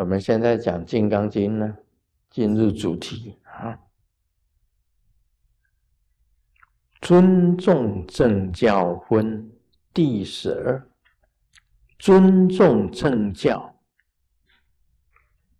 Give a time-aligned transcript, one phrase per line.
[0.00, 1.76] 我们现在讲《金刚经》呢，
[2.30, 3.78] 进入主题啊。
[7.02, 9.52] 尊重正教分
[9.92, 10.88] 第十二，
[11.98, 13.78] 尊重正教。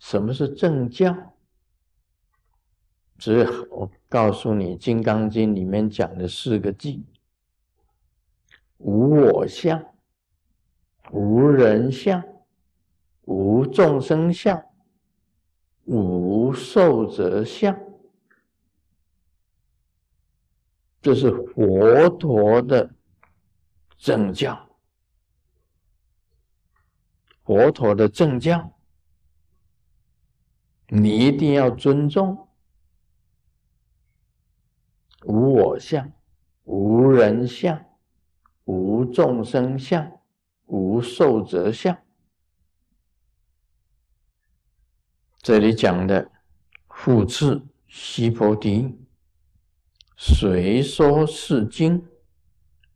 [0.00, 1.36] 什么是正教？
[3.16, 7.00] 只是我告诉你，《金刚经》里面讲的四个字：
[8.78, 9.94] 无我相，
[11.12, 12.33] 无人相。
[13.24, 14.62] 无众生相，
[15.84, 17.78] 无寿者相，
[21.00, 22.94] 这是佛陀的
[23.96, 24.68] 正教。
[27.44, 28.72] 佛陀的正教，
[30.88, 32.48] 你一定要尊重。
[35.26, 36.12] 无我相，
[36.64, 37.82] 无人相，
[38.64, 40.20] 无众生相，
[40.66, 42.03] 无寿者相。
[45.44, 46.30] 这里讲的
[46.88, 48.96] 复次，须菩提，
[50.16, 52.02] 随说是经，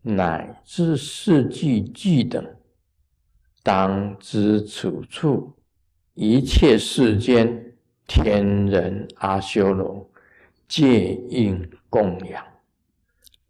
[0.01, 2.43] 乃至四句句等，
[3.63, 5.53] 当知处处
[6.15, 7.75] 一切世间
[8.07, 10.11] 天人阿修罗，
[10.67, 12.43] 皆应供养，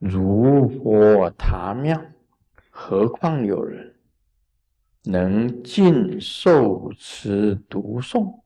[0.01, 2.03] 如佛塔庙，
[2.69, 3.95] 何况有人
[5.05, 8.41] 能尽受持读诵？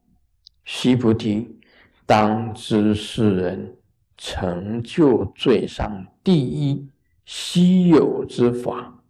[0.64, 1.60] 须菩提，
[2.06, 3.76] 当知世人
[4.16, 6.88] 成就最上第一
[7.24, 9.02] 稀有之法。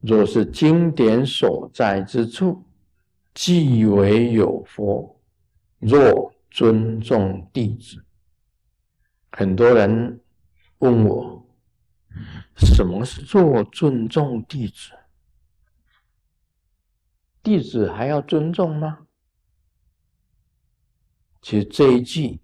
[0.00, 2.64] 若是经典所在之处，
[3.34, 5.20] 即为有佛。
[5.80, 8.04] 若尊重弟子，
[9.32, 10.20] 很多人
[10.78, 11.46] 问我，
[12.56, 14.92] 什么是做尊重弟子？
[17.42, 19.07] 弟子还要尊重吗？
[21.48, 22.38] 其实这一句，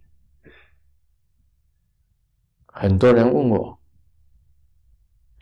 [2.68, 3.78] 很多人问我，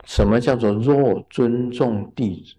[0.05, 2.57] 什么叫做若尊重弟子？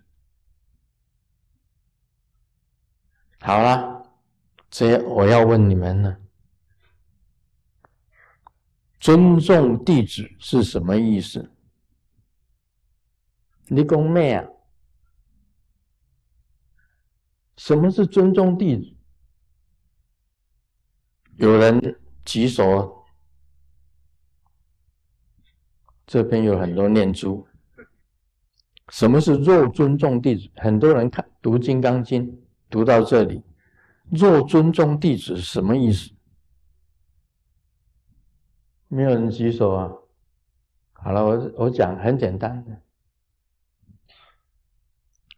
[3.41, 4.15] 好了，
[4.69, 6.17] 这我要问你们了，
[8.97, 11.51] 尊重弟子是什么意思？
[13.65, 14.49] 你讲咩啊？
[17.57, 18.92] 什么是尊重弟子？
[21.43, 23.03] 有人举手，
[26.07, 27.45] 这边有很多念珠。
[28.87, 30.49] 什么是若尊重弟子？
[30.55, 32.25] 很多人看读《金刚经》，
[32.69, 33.43] 读到这里，
[34.09, 36.11] 若尊重弟子什么意思？
[38.87, 39.91] 没有人举手啊。
[40.93, 42.81] 好了，我我讲很简单的，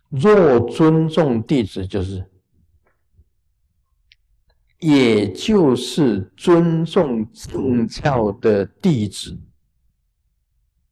[0.09, 2.31] 若尊重弟子就是。
[4.79, 9.37] 也就是尊重正教的弟子，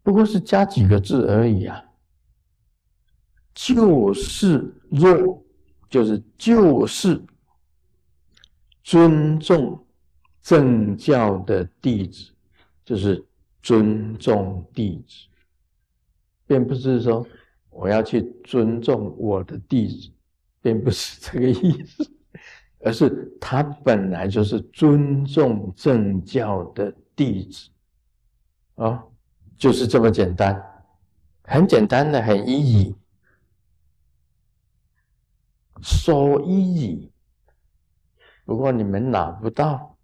[0.02, 1.84] 不过是加几个字而已啊。
[3.54, 5.44] 就是若，
[5.90, 7.22] 就是就是
[8.84, 9.86] 尊重
[10.42, 12.32] 正教的弟子，
[12.84, 13.24] 就是
[13.62, 15.28] 尊重弟子，
[16.48, 17.26] 并不是说
[17.70, 20.10] 我要去尊重我的弟子，
[20.62, 22.12] 并不是这个意思。
[22.84, 27.70] 而是他本来就是尊重正教的弟子，
[28.76, 29.02] 啊，
[29.58, 30.62] 就是这么简单，
[31.44, 32.94] 很简单的，很 easy，
[35.82, 37.10] 说 easy。
[38.46, 39.98] 不过你们拿不到，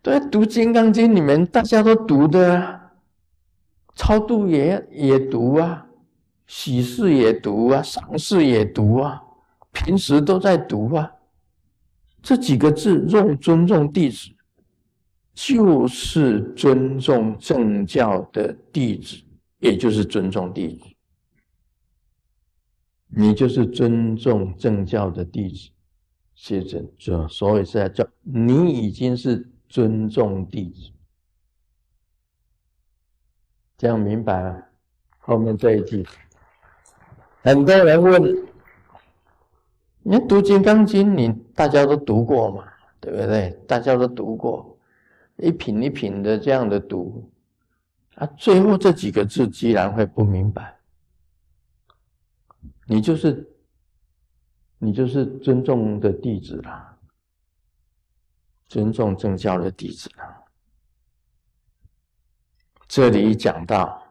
[0.00, 2.80] 对，读《金刚经》你们大家都读的，
[3.94, 5.86] 超度也也读啊，
[6.46, 9.22] 喜事也读啊，丧事也读啊。
[9.72, 11.12] 平时都在读啊，
[12.20, 14.30] 这几个字“若尊重弟子”，
[15.32, 19.16] 就是尊重正教的弟子，
[19.58, 20.84] 也就是尊重弟子。
[23.06, 25.70] 你就是尊重正教的弟子，
[26.34, 30.90] 是这就所以是在叫你已经是尊重弟子，
[33.78, 34.66] 这样明白了？
[35.18, 36.04] 后面这一句，
[37.42, 38.49] 很多人问。
[40.02, 42.64] 你读《金刚经》，你大家都读过嘛？
[43.00, 43.50] 对不对？
[43.66, 44.78] 大家都读过，
[45.36, 47.30] 一品一品的这样的读，
[48.16, 50.78] 啊，最后这几个字，居然会不明白。
[52.86, 53.50] 你就是，
[54.78, 56.98] 你就是尊重的弟子啦，
[58.68, 60.44] 尊重正教的弟子啦。
[62.88, 64.02] 这里讲到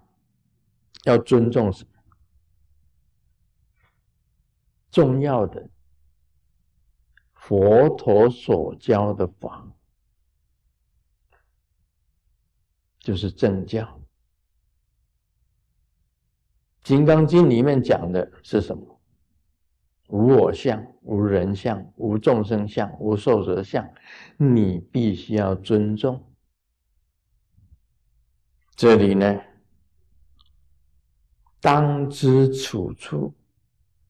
[1.04, 1.90] 要尊重什么？
[4.90, 5.70] 重要的。
[7.50, 9.68] 佛陀所教的法，
[13.00, 13.84] 就是正教。
[16.84, 19.02] 《金刚经》里面讲的是什么？
[20.10, 23.92] 无我相，无人相，无众生相，无寿者相，
[24.38, 26.32] 你必须要尊重。
[28.76, 29.42] 这里呢，
[31.60, 33.34] 当知处处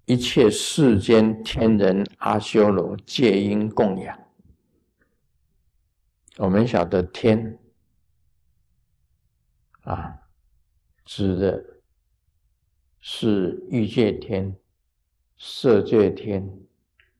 [0.09, 4.19] 一切世间天人阿修罗皆因供养。
[6.37, 7.59] 我们晓得天
[9.81, 10.19] 啊，
[11.05, 11.63] 指的
[12.99, 14.57] 是欲界天。
[15.37, 16.59] 色界天、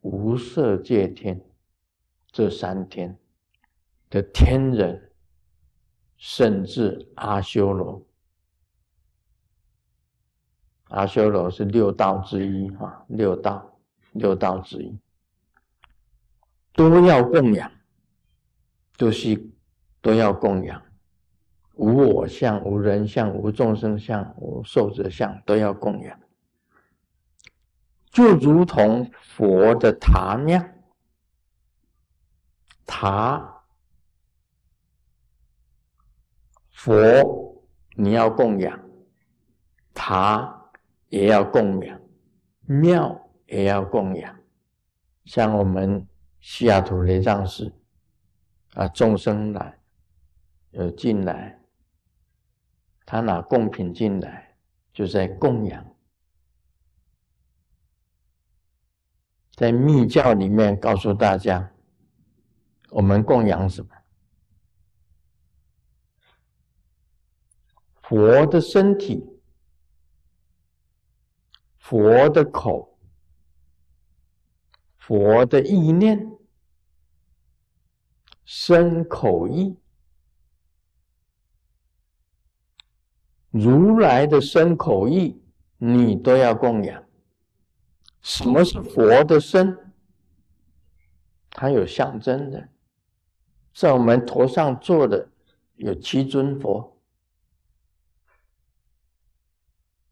[0.02, 1.40] 无色界天
[2.32, 3.16] 这三天
[4.10, 5.12] 的天人，
[6.18, 8.04] 甚至阿修罗，
[10.90, 13.80] 阿修罗是六道之一啊，六道
[14.12, 15.00] 六道之一，
[16.74, 17.72] 都要供养，
[18.98, 19.52] 都是
[20.02, 20.82] 都要供养，
[21.76, 26.20] 无我相、无人相、无众生相、无寿者相，都要供养。
[28.12, 30.60] 就如同佛的塔庙，
[32.88, 33.62] 塔
[36.72, 37.64] 佛
[37.96, 38.80] 你要供养，
[39.94, 40.59] 塔
[41.10, 42.02] 也要供养，
[42.66, 44.40] 庙也要供养。
[45.26, 46.08] 像我们
[46.40, 47.72] 西雅图雷藏寺
[48.74, 49.80] 啊，众生来
[50.72, 51.60] 有进来，
[53.06, 54.56] 他拿贡品进来，
[54.94, 55.86] 就在供养。
[59.54, 61.72] 在密教里面告诉大家，
[62.92, 63.90] 我们供养什么？
[68.04, 69.39] 佛的身体、
[71.90, 73.00] 佛的口、
[74.96, 76.32] 佛的意念、
[78.46, 79.76] 身口意，
[83.50, 85.42] 如来的身口意，
[85.80, 87.04] 你都要供养。
[88.22, 89.76] 什么是佛的身？
[91.50, 92.70] 它有象征的，
[93.74, 95.28] 在我们头上坐的
[95.74, 97.02] 有七尊佛，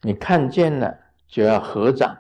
[0.02, 2.18] 你看见了就要合掌，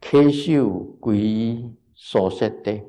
[0.00, 2.82] 开手皈依所设的，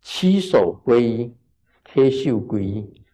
[0.00, 1.36] 七手皈依，
[1.82, 3.04] 开手皈依，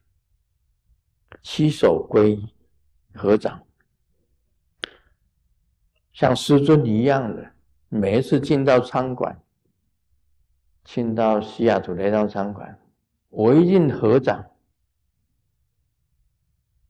[1.41, 2.55] 七手皈依，
[3.15, 3.65] 合掌。
[6.13, 7.53] 像师尊一样的，
[7.89, 9.43] 每一次进到餐馆，
[10.85, 12.79] 进到西雅图雷藏餐馆，
[13.31, 14.45] 我一定合掌。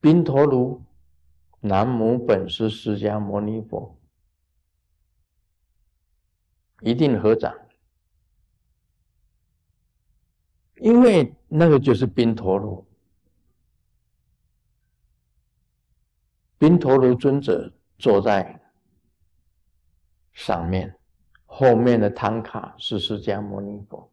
[0.00, 0.83] 宾陀卢，
[1.66, 3.98] 南无本师释迦牟尼佛，
[6.82, 7.54] 一定合掌，
[10.76, 12.86] 因为那个就是宾陀罗，
[16.58, 18.60] 宾陀罗尊者坐在。
[20.34, 20.98] 上面，
[21.46, 24.12] 后面的唐卡是释迦牟尼佛，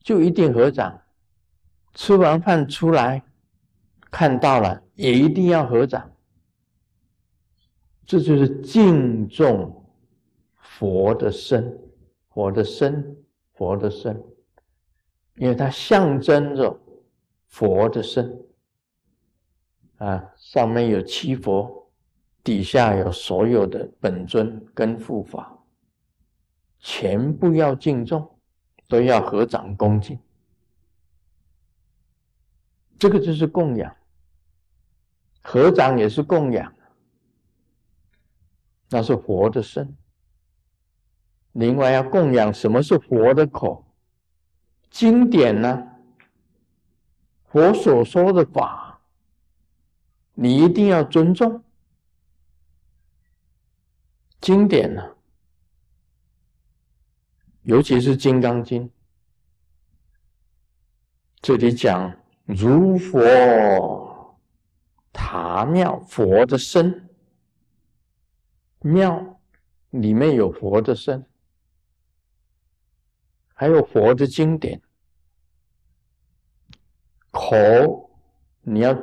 [0.00, 1.00] 就一定合掌。
[1.94, 3.22] 吃完饭出来，
[4.10, 6.12] 看到了也一定要合掌。
[8.04, 9.88] 这就是敬重
[10.56, 11.78] 佛的身，
[12.28, 13.16] 佛的身，
[13.54, 14.20] 佛的身，
[15.36, 16.76] 因为它象征着
[17.46, 18.36] 佛的身。
[19.98, 21.84] 啊，上面有七佛。
[22.44, 25.58] 底下有所有的本尊跟护法，
[26.78, 28.24] 全部要敬重，
[28.86, 30.16] 都要合掌恭敬。
[33.00, 33.92] 这个就是供养，
[35.48, 36.74] 合掌也是供养，
[38.90, 39.96] 那是佛的身。
[41.52, 43.86] 另外要供养什么是佛的口？
[44.90, 45.86] 经典呢？
[47.44, 49.00] 佛所说的法，
[50.34, 51.62] 你一定要尊重。
[54.40, 55.14] 经典呢，
[57.62, 58.88] 尤其是《金刚经》，
[61.40, 62.12] 这里讲
[62.44, 64.05] 如佛
[65.18, 67.08] 塔庙，佛的身
[68.80, 69.40] 庙
[69.88, 71.24] 里面有佛的身，
[73.54, 74.82] 还有佛的经典。
[77.30, 78.10] 口
[78.60, 78.94] 你要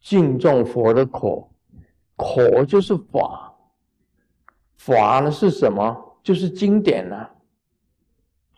[0.00, 1.54] 敬重佛的口，
[2.16, 3.56] 口就是法。
[4.76, 6.18] 法呢是什么？
[6.24, 7.30] 就是经典呐，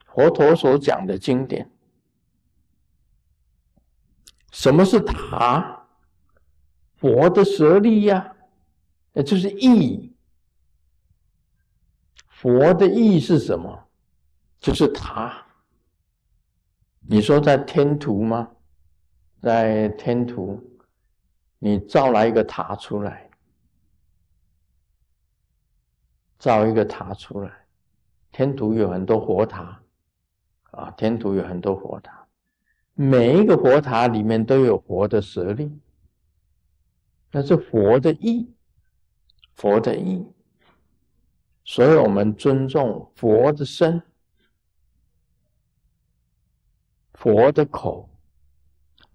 [0.07, 1.71] 佛陀所讲的经典。
[4.51, 5.74] 什么是塔？
[7.05, 8.35] 佛的舍利呀，
[9.13, 10.11] 那就是意，
[12.29, 13.89] 佛的意是什么？
[14.59, 15.47] 就是塔。
[17.07, 18.51] 你说在天图吗？
[19.43, 20.59] 在天图，
[21.59, 23.29] 你造来一个塔出来，
[26.39, 27.53] 造一个塔出来。
[28.33, 29.79] 天图有很多佛塔，
[30.71, 32.27] 啊，天图有很多佛塔，
[32.95, 35.71] 每一个佛塔里面都有佛的舍利，
[37.37, 38.55] 那是佛的意，
[39.57, 40.25] 佛的意。
[41.65, 44.01] 所以我们尊重佛的身、
[47.15, 48.09] 佛的口、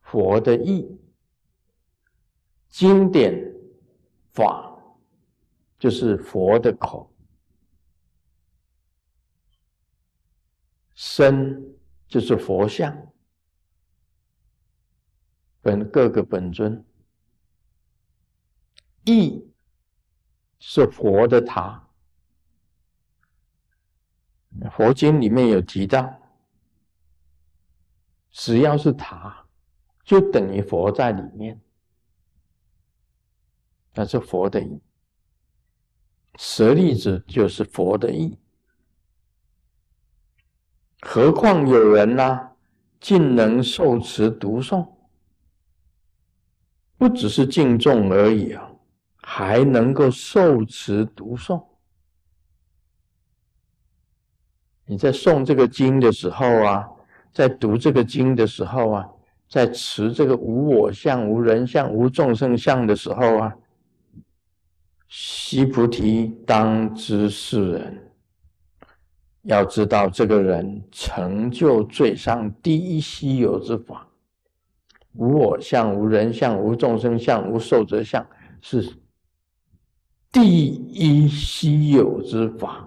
[0.02, 1.00] 佛的意、
[2.68, 3.56] 经典
[4.34, 4.78] 法，
[5.78, 7.10] 就是佛的口；
[10.94, 11.74] 身
[12.06, 13.14] 就是佛像，
[15.62, 16.84] 本各个本尊；
[19.06, 19.52] 意
[20.60, 21.88] 是佛的塔。
[24.72, 26.20] 佛经里面有提到，
[28.32, 29.46] 只要是塔，
[30.04, 31.62] 就等于佛在里面，
[33.94, 34.82] 那是佛的意。
[36.38, 38.38] 舍利子就是佛的意，
[41.02, 42.52] 何况有人呢，
[43.00, 44.88] 竟能受持读诵，
[46.98, 48.69] 不只是敬重而已啊，
[49.40, 51.64] 还能够受持读诵。
[54.86, 56.86] 你在诵这个经的时候啊，
[57.32, 59.10] 在读这个经的时候啊，
[59.48, 63.56] 在持这个无我相、无人相、无众生相的时候啊，
[65.08, 68.12] 悉菩提当知是人，
[69.44, 74.06] 要知道这个人成就最上第一稀有之法，
[75.14, 78.28] 无我相、无人相、无众生相、无寿者相，
[78.60, 78.86] 是
[80.32, 82.86] 第一稀有之法。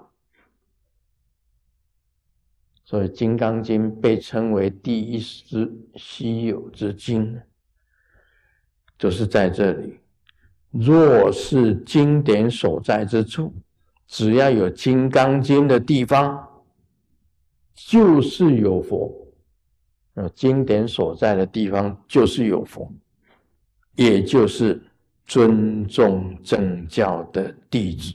[2.85, 7.41] 所以《金刚经》被称为第一之稀有之经，
[8.99, 9.99] 就是在这里。
[10.71, 13.55] 若是经典所在之处，
[14.07, 16.49] 只要有《金刚经》的地方，
[17.75, 19.11] 就是有佛。
[20.15, 22.93] 有经典所在的地方，就是有佛，
[23.97, 24.83] 也就是
[25.33, 28.13] 尊重正教的弟子。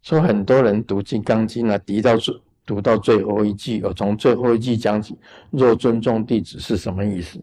[0.00, 2.40] 所以很多人读《金刚经》啊，读到最。
[2.66, 5.18] 读到最后一句，我从最后一句讲起。
[5.50, 7.42] 若尊重弟子是什么意思？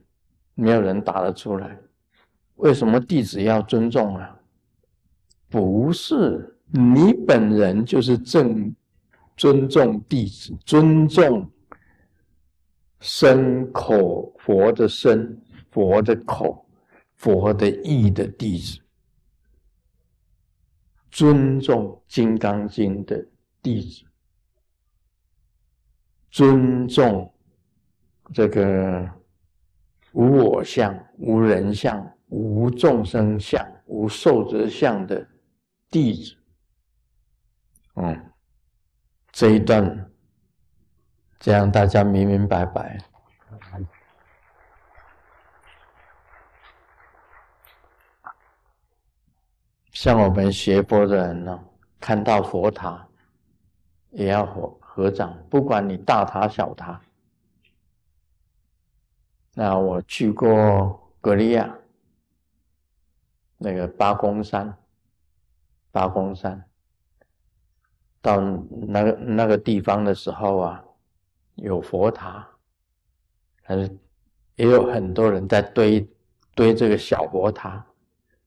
[0.55, 1.77] 没有人答得出来。
[2.55, 4.39] 为什么弟子要尊重啊？
[5.49, 8.73] 不是你本人就是正
[9.35, 11.45] 尊重弟子，尊重
[13.01, 15.37] 身口佛的身、
[15.71, 16.65] 佛的口、
[17.17, 18.79] 佛的意的弟子，
[21.11, 23.27] 尊重《金刚经》的
[23.61, 24.05] 弟子。
[26.29, 27.33] 尊重
[28.33, 29.09] 这个
[30.11, 35.27] 无我相、无人相、无众生相、无寿者相的
[35.89, 36.35] 弟子，
[37.95, 38.31] 嗯，
[39.31, 40.11] 这一段
[41.39, 42.99] 这样大家明明白白。
[49.99, 51.59] 像我们学佛的人呢，
[51.99, 53.07] 看到佛塔
[54.11, 57.01] 也要合合掌，不管你大塔小塔。
[59.55, 61.75] 那我去过格利亚，
[63.57, 64.71] 那个八公山，
[65.91, 66.63] 八公山，
[68.21, 70.85] 到那个那个地方的时候啊，
[71.55, 72.47] 有佛塔，
[73.63, 73.97] 但是
[74.57, 76.07] 也有很多人在堆
[76.53, 77.83] 堆这个小佛塔，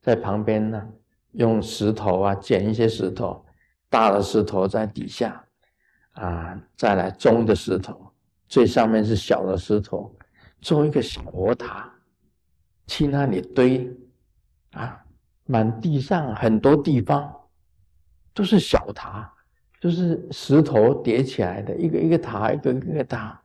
[0.01, 0.89] 在旁边呢，
[1.33, 3.45] 用石头啊捡一些石头，
[3.89, 5.45] 大的石头在底下。
[6.13, 8.13] 啊，再来中的石头，
[8.49, 10.15] 最上面是小的石头，
[10.61, 11.91] 做一个小佛塔，
[12.89, 13.89] 去那里堆，
[14.73, 15.03] 啊，
[15.47, 17.33] 满地上很多地方
[18.35, 19.33] 都是小塔，
[19.81, 23.41] 就是石头叠起来的一个一个塔，一个一个塔。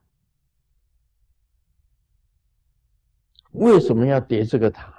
[3.51, 4.91] 为什么要叠这个塔？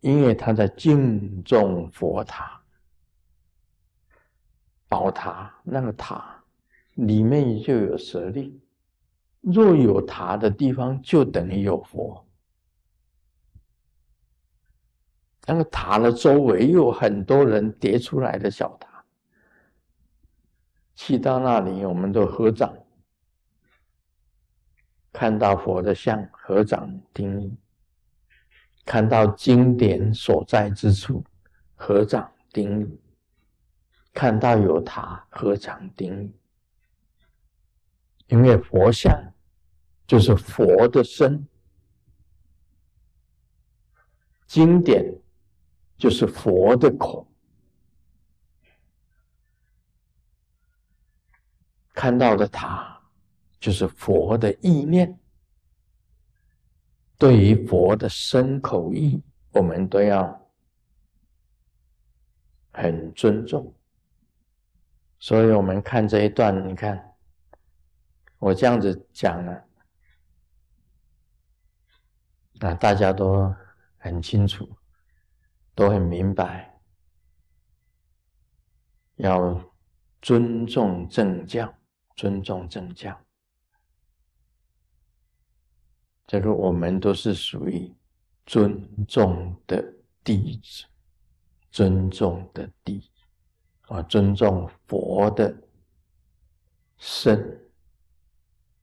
[0.00, 2.60] 因为他在敬重佛塔、
[4.88, 6.36] 宝塔那个塔。
[6.94, 8.60] 里面就有舍利，
[9.40, 12.26] 若有塔的地方，就等于有佛。
[15.46, 19.02] 那个塔的周围又有很多人叠出来的小塔，
[20.94, 22.76] 去到那里，我们都合掌，
[25.10, 27.50] 看到佛的像，合掌顶礼；
[28.90, 31.24] 看到经典所在之处，
[31.76, 33.00] 合掌顶礼。
[34.12, 36.34] 看到有塔，何尝定？
[38.26, 39.32] 因为佛像
[40.08, 41.46] 就是佛的身，
[44.48, 45.04] 经典
[45.96, 47.24] 就是佛的口，
[51.92, 53.00] 看到的塔
[53.60, 55.16] 就是佛的意念。
[57.20, 60.50] 对于佛的身口意，我们都要
[62.72, 63.72] 很尊重。
[65.18, 67.06] 所以，我们看这一段，你看。
[68.38, 69.64] 我这样子讲了，
[72.54, 73.54] 那大家都
[73.98, 74.66] 很清楚，
[75.74, 76.74] 都很明白，
[79.16, 79.62] 要
[80.22, 81.70] 尊重正教，
[82.16, 83.14] 尊重正教。
[86.30, 87.92] 这个我们都是属于
[88.46, 89.84] 尊重的
[90.22, 90.84] 弟子，
[91.72, 93.10] 尊重的弟
[93.88, 95.52] 啊，尊重佛的
[96.98, 97.58] 身。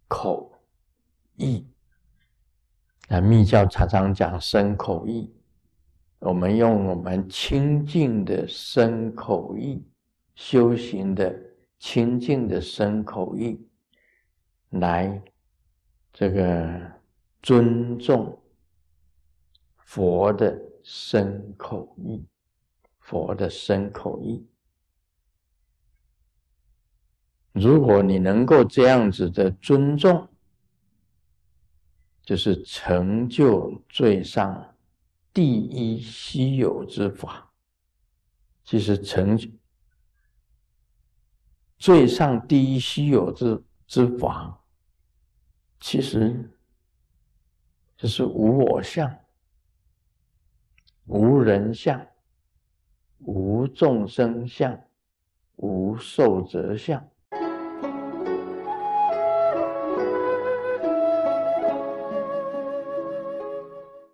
[0.09, 0.53] 口
[1.37, 1.65] 意，
[3.07, 5.33] 那密教常常讲身口意，
[6.19, 9.85] 我们用我们清净的身口意
[10.35, 11.33] 修行的
[11.79, 13.65] 清净的身口意
[14.71, 15.21] 来
[16.11, 16.96] 这个
[17.47, 18.43] 尊重
[19.77, 22.27] 佛的身口意，
[22.99, 24.45] 佛的身口意。
[27.53, 30.27] 如果你能够这样子的尊重，
[32.21, 34.75] 就是成就最上
[35.33, 37.53] 第一稀有之法。
[38.65, 39.49] 其实成就
[41.77, 44.65] 最上第一稀有之之法，
[45.79, 46.51] 其实
[47.97, 49.11] 就是无我相、
[51.05, 52.05] 无人相、
[53.17, 54.79] 无众生相、
[55.55, 57.09] 无寿者相。